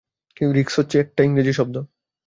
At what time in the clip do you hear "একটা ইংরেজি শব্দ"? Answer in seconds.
0.99-1.75